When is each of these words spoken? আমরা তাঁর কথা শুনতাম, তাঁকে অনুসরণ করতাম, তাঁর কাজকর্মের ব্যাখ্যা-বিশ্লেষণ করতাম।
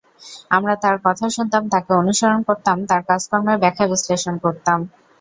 আমরা 0.49 0.73
তাঁর 0.75 0.97
কথা 1.05 1.25
শুনতাম, 1.29 1.63
তাঁকে 1.69 1.91
অনুসরণ 1.93 2.39
করতাম, 2.43 2.77
তাঁর 2.85 3.01
কাজকর্মের 3.09 3.57
ব্যাখ্যা-বিশ্লেষণ 3.57 4.35
করতাম। 4.37 4.79